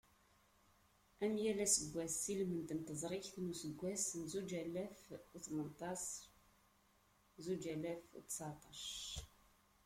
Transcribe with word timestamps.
Am 1.25 1.33
yal 1.43 1.59
aseggas, 1.65 2.17
i 2.31 2.33
lmend 2.39 2.69
n 2.73 2.79
teẓrigt 2.87 3.35
n 3.39 3.51
useggas 3.51 4.05
n 4.19 4.21
zuǧ 4.31 4.49
alaf 4.61 4.97
u 5.35 5.37
tmenṭac, 5.45 6.03
zuǧ 7.45 7.63
alaf 7.73 8.03
u 8.17 8.19
tteɛṭac. 8.27 8.81